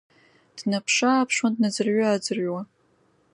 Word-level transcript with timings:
Днаԥшы-ааԥшуан, 0.57 1.53
днаӡырҩы-ааӡырҩуа. 1.55 2.61